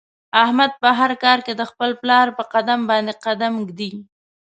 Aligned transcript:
احمد 0.43 0.71
په 0.81 0.89
هر 0.99 1.11
کار 1.23 1.39
کې 1.45 1.53
د 1.55 1.61
خپل 1.71 1.91
پلار 2.01 2.27
په 2.37 2.43
قدم 2.53 2.79
باندې 2.89 3.13
قدم 3.25 3.53
ږدي. 3.67 3.91